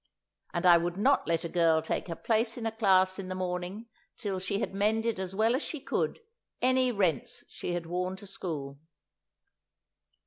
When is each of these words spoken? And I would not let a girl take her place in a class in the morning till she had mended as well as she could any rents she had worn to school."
And 0.51 0.65
I 0.65 0.77
would 0.77 0.97
not 0.97 1.27
let 1.27 1.43
a 1.43 1.47
girl 1.47 1.79
take 1.83 2.07
her 2.07 2.15
place 2.15 2.57
in 2.57 2.65
a 2.65 2.71
class 2.71 3.19
in 3.19 3.27
the 3.27 3.35
morning 3.35 3.85
till 4.17 4.39
she 4.39 4.59
had 4.59 4.73
mended 4.73 5.19
as 5.19 5.35
well 5.35 5.55
as 5.55 5.61
she 5.61 5.79
could 5.79 6.21
any 6.59 6.91
rents 6.91 7.43
she 7.49 7.73
had 7.75 7.85
worn 7.85 8.15
to 8.15 8.25
school." 8.25 8.79